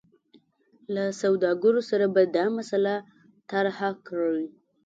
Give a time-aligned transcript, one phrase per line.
[0.93, 2.93] له سوداګرو سره به دا مسله
[3.49, 4.45] طرحه کړي.